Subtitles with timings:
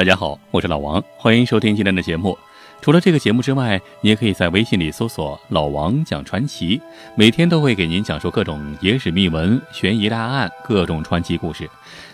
[0.00, 2.38] 大家好，我是老王，欢迎收听今天的节目。
[2.80, 6.80] 除了这个节目之外，你也可以在微信里搜索“老王讲传奇”，
[7.14, 11.68] 每天都会给您讲述各种野史秘闻、悬疑大案、各种传奇故事。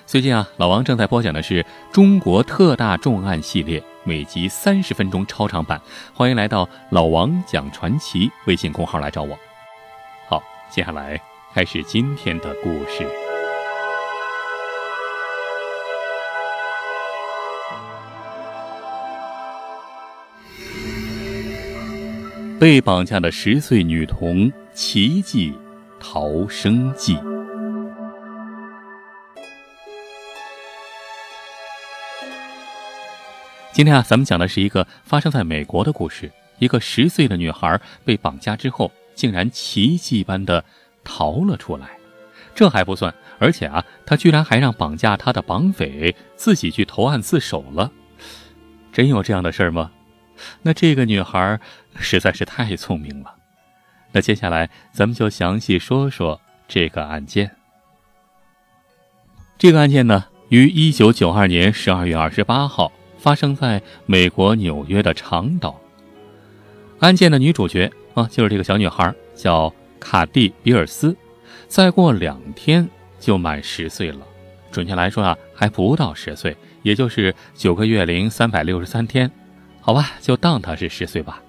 [0.04, 5.80] 最近啊，老王正在播讲的是中国特大重案系列，每集三十分钟超长版。
[6.12, 9.39] 欢迎来到“老王讲传奇”微信公号来找我。
[10.29, 11.21] 好，接下来
[11.54, 13.25] 开始今天的故事。
[22.58, 25.52] 被绑架的十岁女童奇迹
[26.00, 27.18] 逃生记。
[33.72, 36.32] 今天啊，咱们讲的是一个发生在美国的故事。
[36.58, 40.64] 一个十岁的女孩被绑架之后，竟然奇迹般的
[41.04, 41.91] 逃了出来。
[42.54, 47.92] 这还不算，而且啊，她居然还让绑架她的绑匪自己去投案自首了。
[48.94, 49.91] 真有这样的事儿吗？
[50.62, 51.58] 那这个女孩
[51.98, 53.34] 实在是太聪明了。
[54.12, 57.50] 那接下来咱们就详细说说这个案件。
[59.58, 65.80] 这个案件呢，于一九九二年十二月二十八号发生在美国纽约的长岛。
[67.00, 71.16] 案件的女主角啊，就是这个小女孩，叫卡蒂·比尔斯。
[71.68, 74.20] 再过两天就满十岁了，
[74.70, 79.30] 准确来说啊，还不到十岁，也就是九个月零三百六十三天。
[79.86, 81.40] 好吧，就当她是十岁吧。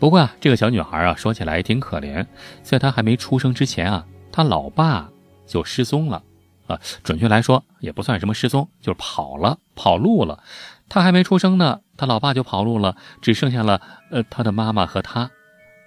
[0.00, 2.26] 不过啊，这个小女孩啊，说起来也挺可怜。
[2.64, 5.08] 在她还没出生之前啊，她老爸
[5.46, 6.20] 就失踪了
[6.66, 6.80] 啊。
[7.04, 10.42] 准确来说，也不算什么失踪，就是跑了，跑路了。
[10.88, 15.30] 她还没出生呢，她老爸就跑路了，只剩下了呃她的妈妈和她。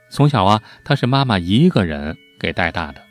[0.09, 3.01] 从小啊，她是妈妈一个人给带大的。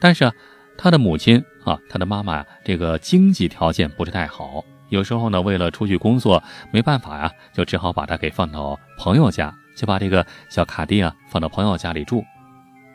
[0.00, 0.32] 但是啊，
[0.78, 4.64] 她的母亲啊，她的妈妈这个经济条件不是太好。
[4.88, 12.24] 有时候呢，为了出去工作，没办法呀，就只好把它给放到朋友家，就把这个小卡蒂啊放到朋友家里住。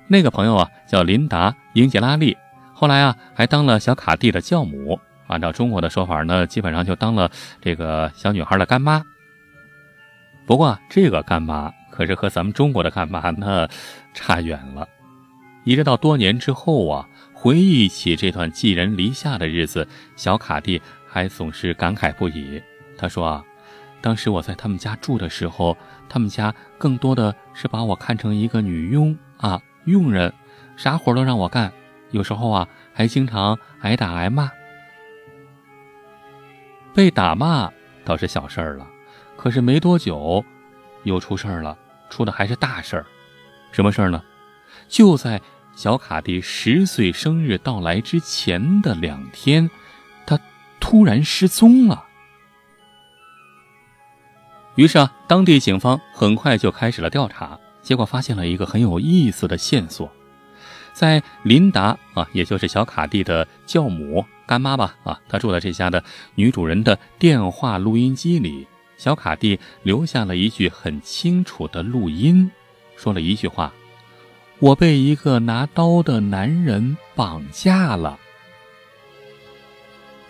[0.08, 2.38] 那个朋友啊叫琳达·英杰拉利，
[2.74, 5.00] 后来啊还当了小卡蒂的教母。
[5.28, 7.32] 按照中国的说法呢，基本上就当了
[7.62, 9.02] 这个小女孩的干妈。
[10.46, 13.68] 不过这个干妈可是和咱们中国的干妈那
[14.14, 14.88] 差远了。
[15.64, 20.82] 一直到多年之后啊，回忆起这段寄人篱下的日子，小卡蒂。
[21.14, 22.64] 还总是感慨不已。
[22.98, 23.44] 他说：“啊，
[24.00, 25.76] 当时我在他们家住的时候，
[26.08, 30.34] 他们家更多的是把我看成一个女佣啊，佣人，
[30.78, 31.70] 啥活都让我干。
[32.12, 34.50] 有时候啊，还经常挨打挨骂。
[36.94, 37.70] 被打骂
[38.06, 38.88] 倒是小事儿了，
[39.36, 40.42] 可是没多久，
[41.04, 41.78] 又出事儿了，
[42.10, 43.06] 出的还是大事儿。
[43.74, 44.24] 什么事儿呢？
[44.88, 45.42] 就在
[45.76, 49.70] 小卡蒂十岁生日到来之前的两天。”
[50.82, 52.08] 突然失踪了。
[54.76, 60.10] 于是啊，当地警方很快就开始了调查，结果发现了一个很有意思的线索，
[60.94, 66.04] 在琳达啊，也就是小卡蒂的教母干妈吧啊，她住的这家的
[66.36, 68.66] 女主人的电话录音机里，
[68.98, 72.50] 小卡蒂留下了一句很清楚的录音，
[72.96, 73.74] 说了一句话
[74.60, 78.18] ：“我被一个拿刀的男人绑架了。”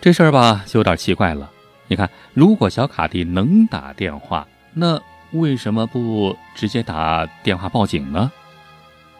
[0.02, 1.48] 这事儿吧，就有点奇怪了。
[1.86, 8.32] 你看，如果小卡蒂能打电话，那为什么不直接打电话报警呢？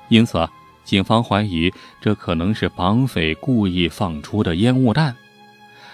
[0.08, 0.44] 因此，
[0.82, 5.14] 警方怀疑这可能是绑匪故意放出的烟雾弹。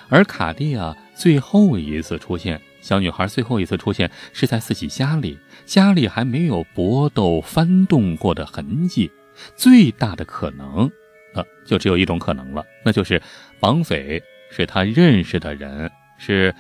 [0.09, 9.11] 而卡蒂啊，最后一次出现，小女孩最后一次出现是在自己家里，家里还没有搏斗翻动过的痕迹。
[9.55, 10.91] 最大的可能，
[11.35, 13.21] 呃，就只有一种可能了，那就是
[13.61, 14.23] 绑匪。
[14.51, 16.55] 是他认识的人，是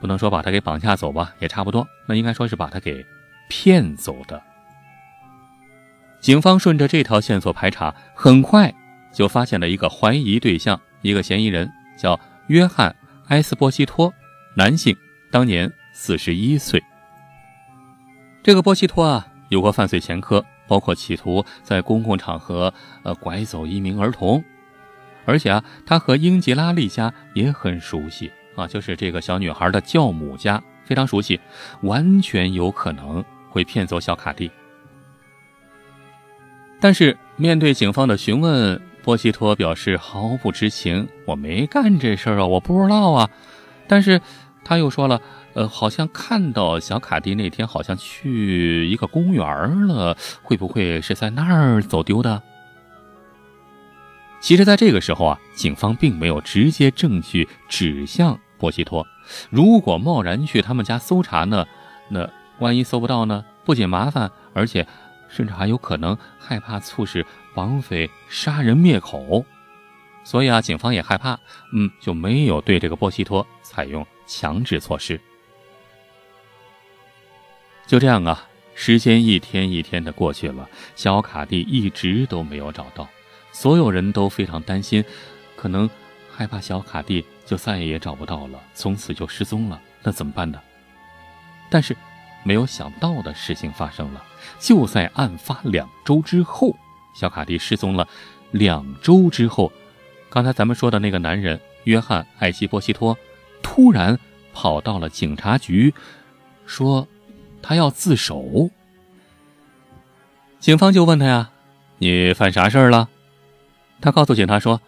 [0.00, 1.86] 不能说把他给绑架走吧，也差不多。
[2.06, 3.04] 那应该说是把他给
[3.48, 4.42] 骗走的。
[6.20, 8.74] 警方顺着这条线索排查，很快
[9.12, 12.90] 就发现了一个怀疑对象，一个嫌疑人叫约翰·
[13.28, 14.12] 埃斯波西托，
[14.56, 14.96] 男性，
[15.30, 16.82] 当年四十一岁。
[18.42, 22.72] 这个波西托啊，有过犯罪前科，包括企图在公共场合
[23.02, 24.42] 呃拐走一名儿童。
[25.28, 31.38] 而且啊，他和英吉拉利家也很熟悉啊，就是这个小女孩的教母家非常熟悉，
[31.82, 34.50] 完全有可能会骗走小卡蒂。
[36.80, 43.28] 但是面对警方的询问，波西托表示毫不知情，我没干这事儿啊，我不知道啊。
[43.86, 44.18] 但是
[44.64, 45.20] 他又说了，
[45.52, 52.42] 呃，好像看到小卡蒂那天好像去一个公园了，会不会是在那儿走丢的？
[54.40, 59.06] 其实，在这个时候啊，警方并没有直接证据指向波西托。
[59.50, 61.66] 如果贸然去他们家搜查呢，
[62.08, 62.28] 那
[62.60, 63.44] 万一搜不到呢？
[63.64, 64.86] 不仅麻烦，而且
[65.28, 69.44] 甚至还有可能害怕促使绑匪杀人灭口。
[70.24, 71.38] 所以啊，警方也害怕，
[71.72, 75.20] 嗯，就没有对这个波西托采用强制措施。
[77.86, 83.08] 就这样啊，时间一天一天的过去了，小卡蒂一直都没有找到，
[83.58, 85.04] 所有人都非常担心，
[85.56, 85.90] 可能
[86.30, 90.60] 害怕小卡蒂就再也找不到了，从此就失踪了，那怎么办呢？
[91.68, 91.96] 但是，
[92.44, 94.24] 没有想到的事情发生了，
[94.60, 96.76] 就在案发两周之后，
[97.16, 98.06] 小卡蒂失踪了。
[98.52, 99.72] 两周之后，
[100.30, 103.18] 刚才咱们说的那个男人约翰·艾希波西托，
[103.60, 104.16] 突然
[104.54, 105.92] 跑到了警察局，
[106.64, 107.08] 说。
[107.60, 108.70] 他要自首，
[110.60, 111.50] 警方就问他呀
[111.98, 113.08] ：“你犯啥事儿了？”
[114.00, 114.80] 他告诉警察说：“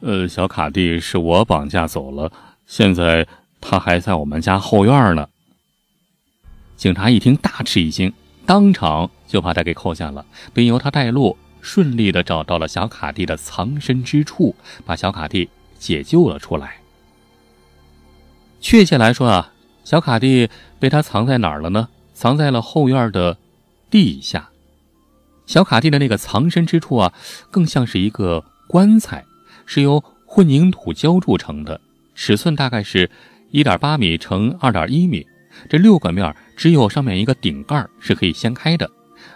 [0.00, 2.30] 呃，小卡蒂是我绑架走了，
[2.66, 3.26] 现在
[3.60, 5.28] 他还在我们家后院呢。”
[6.76, 8.12] 警察一听大吃一惊，
[8.44, 14.54] 当场就把他给扣下了，并由他带路，顺利的找到了小卡蒂的藏身之处，
[14.84, 15.48] 把小卡蒂
[15.78, 16.76] 解救了出来。
[18.60, 19.52] 确切来说啊，
[19.84, 21.88] 小卡蒂被他藏在哪儿了呢？
[22.12, 23.38] 藏在了后院的
[23.90, 24.50] 地下，
[25.46, 27.12] 小卡蒂的那个藏身之处啊，
[27.50, 29.24] 更像是一个棺材，
[29.64, 31.80] 是由混凝土浇筑成的，
[32.14, 33.10] 尺寸大概是
[33.50, 35.26] 一点八米乘二点一米。
[35.68, 38.90] 这六个面只有上面一个顶盖是可以掀开的，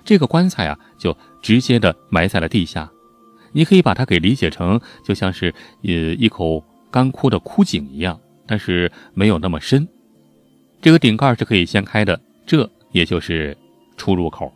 [0.05, 2.91] 这个棺材啊，就直接的埋在了地下。
[3.53, 9.89] 你可以把它给理解成，就像是呃一口干枯的枯井一样，但是没有那么深。
[10.83, 12.21] 这个顶盖是可以掀开的。
[12.47, 13.57] 这也就是
[13.97, 14.53] 出入口。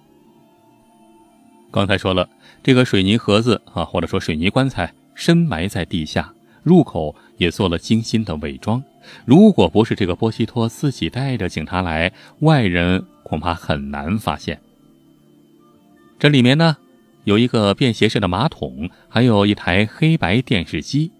[1.74, 2.28] 刚才说了，
[2.62, 6.32] 这个水泥盒子啊，或者说水泥棺材，深埋在地下，
[6.62, 8.80] 入口也做了精心的伪装。
[9.24, 12.12] 如果不是这个波西托自己带着警察来，
[12.42, 14.60] 外人恐怕很难发现。
[16.16, 16.76] 这里面呢，
[17.24, 21.10] 有一个便携式的马桶，还有一台黑白电视机。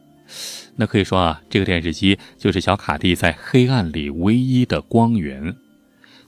[0.77, 5.57] 那可以说啊，这个电视机就是小卡蒂在黑暗里唯一的光源。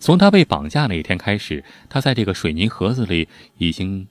[0.00, 4.08] 从他被绑架那一天开始，他在这个水泥盒子里已经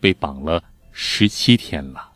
[0.00, 0.62] 被绑了
[0.92, 2.10] 十七天了。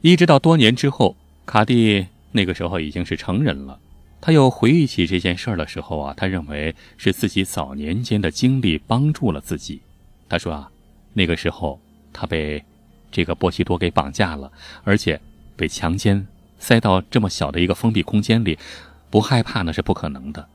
[0.00, 3.80] 一直到多年之后，卡蒂那个时候已经是成人了。
[4.20, 9.80] 他又回忆起这件事儿的时候啊，他认为是自己早年间的经历帮助了自己。
[10.28, 10.70] 他说啊，
[11.14, 11.80] 那个时候
[12.12, 12.64] 他被
[13.10, 14.50] 这个波西多给绑架了，
[14.82, 15.20] 而且
[15.56, 16.26] 被强奸，
[16.58, 18.58] 塞到这么小的一个封闭空间里，
[19.08, 20.48] 不害怕那是不可能的。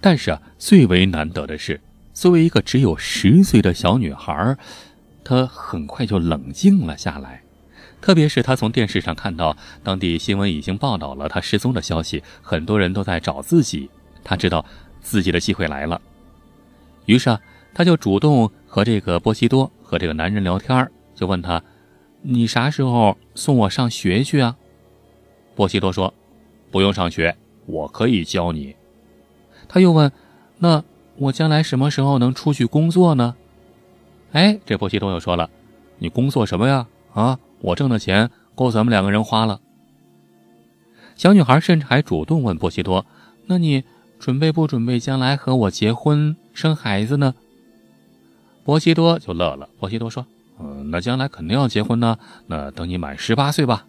[0.00, 1.80] 但是啊，最为难得的是，
[2.14, 4.56] 作为一个只有十岁的小女孩，
[5.24, 7.42] 她很快就冷静了下来。
[8.00, 13.90] 特别是她从电视上看到当地新闻已经报道了她失踪的消息，很多人都在找自己，
[14.22, 14.64] 她知道
[15.02, 16.00] 自己的机会来了。
[17.06, 17.40] 于是啊，
[17.74, 21.62] 她就主动和这个波西多和这个男人聊天，就问他
[22.22, 24.56] ：“你啥时候送我上学去啊？”
[25.56, 26.14] 波西多说
[26.70, 27.36] ：“不用上学，
[27.66, 28.76] 我可以教你。”
[29.66, 30.10] 他又问
[30.58, 30.82] ：“那
[31.16, 33.34] 我将来什么时候能出去工作呢？”
[34.32, 35.48] 哎，这波西多又说了
[35.98, 36.86] ：“你工作什么呀？
[37.12, 39.60] 啊，我挣的钱够咱们两个人花了。”
[41.14, 43.06] 小女孩甚至还主动问波西多
[43.46, 43.84] ：“那你
[44.18, 47.34] 准备不准备将来和我结婚生孩子呢？”
[48.64, 49.68] 波西多就乐了。
[49.78, 50.26] 波西多说
[50.58, 52.18] ：“嗯，那将来肯定要结婚呢。
[52.48, 53.86] 那等你满十八岁吧。”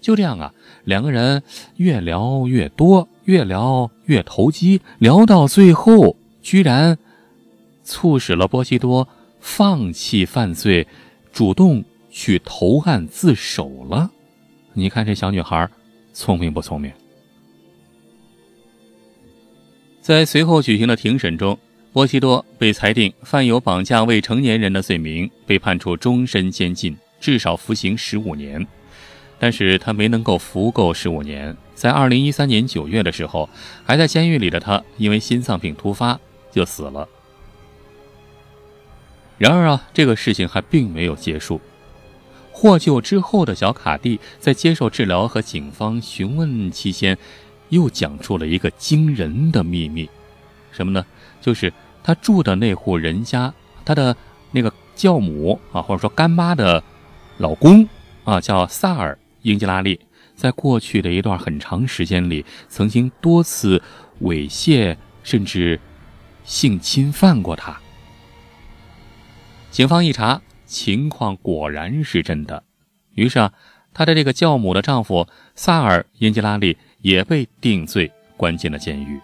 [0.00, 0.54] 就这样啊，
[0.84, 1.42] 两个人
[1.76, 3.08] 越聊越多。
[3.26, 6.96] 越聊越投机，聊到最后，居然
[7.82, 9.06] 促使了波西多
[9.40, 10.86] 放弃犯罪，
[11.32, 14.10] 主动去投案自首了。
[14.72, 15.68] 你看这小女孩
[16.12, 16.90] 聪明不聪明？
[20.00, 21.58] 在随后举行的庭审中，
[21.92, 28.64] 波西多被裁定犯有绑架未成年人的罪名，被判处终身监禁，至少服刑十五年。
[29.38, 33.48] 但是他没能够服够十五年，在二零一三年九月的时候，
[33.84, 36.18] 还在监狱里的他因为心脏病突发
[36.50, 37.06] 就死了。
[39.38, 41.60] 然而啊，这个事情还并没有结束。
[42.50, 47.18] 获救之后的小卡蒂在接受治疗和警方询问期间，
[47.68, 50.08] 又讲出了一个惊人的秘密，
[50.72, 51.04] 什么呢？
[51.42, 51.70] 就是
[52.02, 53.52] 他住的那户人家，
[53.84, 54.16] 他的
[54.52, 56.82] 那个教母啊，或者说干妈的
[57.36, 57.86] 老公
[58.24, 59.18] 啊，叫萨尔。
[59.46, 60.00] 英吉拉利
[60.34, 63.80] 在过去的一段很长时间里，曾经多次
[64.22, 65.80] 猥亵甚至
[66.42, 67.78] 性侵犯过他。
[69.70, 72.64] 警方一查，情况果然是真的。
[73.14, 73.52] 于是啊，
[73.94, 79.20] 他的这个教母的丈夫萨尔·英吉拉利也被定罪，关进了监狱。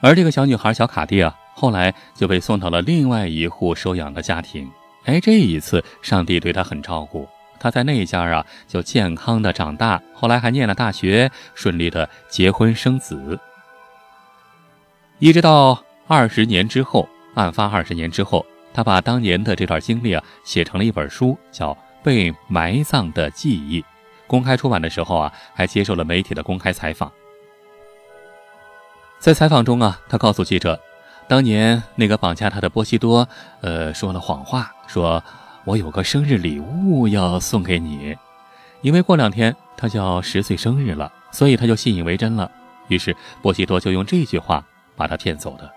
[0.00, 4.70] 而这个小女孩小卡蒂啊，后来就被送到了另外一户收养的家庭。
[5.04, 7.26] 哎，这一次上帝对她很照顾，
[7.60, 13.38] 他在那一家啊就健康的长大，后来还念了大学，顺利的结婚生子。
[15.18, 21.72] 一直到二十年之后，案发二十年之后，他把当年的这段经历啊写成了一本书，叫
[22.02, 23.82] 《被埋葬的记忆》。
[24.26, 27.10] 公开出版的时候啊，还接受了媒体的公开采访。
[29.18, 30.78] 在采访中啊，他告诉记者，
[31.26, 33.28] 当年那个绑架他的波西多，
[33.62, 35.22] 呃，说了谎话，说
[35.68, 38.16] 我有个生日礼物要送给你，
[38.80, 42.50] 因为过两天他就要十岁生日了，所以他就信以为真了。
[42.86, 44.64] 于是波西多就用这句话
[44.96, 45.70] 把他骗走的。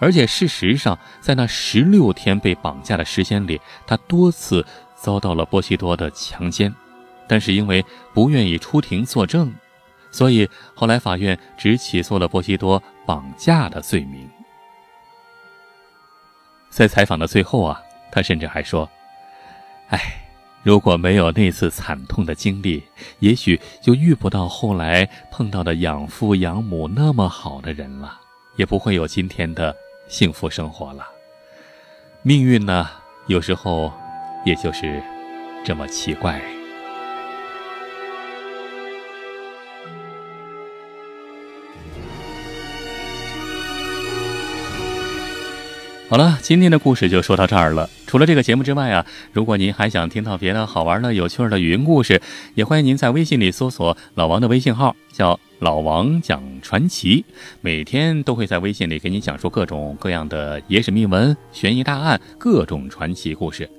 [0.00, 6.70] 而且事实上，在那十六天被绑架的时间里，他多次遭到了波西多的强奸，
[7.26, 9.50] 但是因为不愿意出庭作证。
[10.10, 14.28] 所以后来法院只起诉了波西多绑架的罪名。
[16.68, 18.88] 在采访的最后啊，他甚至还说
[19.88, 19.98] ：“哎，
[20.62, 22.82] 如果没有那次惨痛的经历，
[23.20, 28.20] 也许就遇不到后来碰到的养父养母那么好的人了，
[28.56, 29.74] 也不会有今天的
[30.08, 31.06] 幸福生活了。
[32.22, 32.88] 命运呢，
[33.26, 33.92] 有时候
[34.44, 35.02] 也就是
[35.64, 36.40] 这么奇怪。”
[46.10, 47.88] 好了，今天的故事就说到这儿了。
[48.10, 52.20] 除了这个节目之外啊，如果您还想听到别的好玩的、有趣的语音故事，
[52.56, 57.24] 也欢迎您在微信里搜索老王的微信号，叫老王讲传奇，
[57.60, 63.70] 每天都会在微信里给你讲述各种各样的野史秘闻、悬疑大案、各种传奇故事。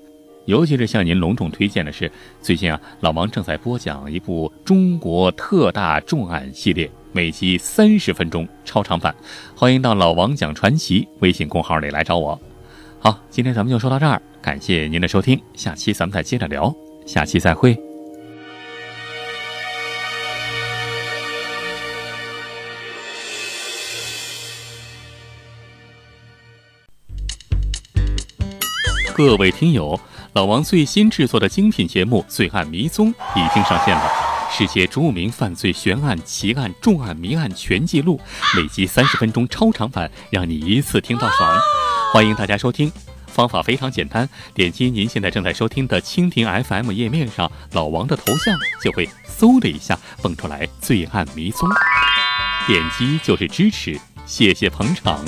[0.46, 2.10] 尤其是向您隆重推荐的是，
[2.42, 6.90] 最近啊，老王正在播讲一部中国特大重案系列。
[7.12, 9.14] 每集三十分钟超长版，
[9.58, 12.40] 欢迎到老王讲传奇微信公号里来找我。
[13.04, 16.72] 好，今天咱们就说到这儿，感谢您的收听，下期咱们再接着聊，
[17.08, 17.76] 下期再会。
[29.16, 30.00] 各位听友，
[30.34, 34.12] 老王最新制作的精品节目《罪案迷踪》已经上线了。
[34.52, 38.22] 世界著名犯罪悬案、奇案、重案、谜案全记录，
[38.56, 41.60] 每集三十分钟超长版，让你一次听到爽。
[42.14, 42.92] 欢迎大家收听，
[43.28, 48.54] 方法非常简单，点击您现在正在收听的蜻蜓 FM 页面上老王的头像，
[48.84, 49.08] 就会
[49.40, 51.70] 嗖的一下蹦出来《罪案迷踪》，
[52.68, 55.24] 点击就是支持，谢谢捧场。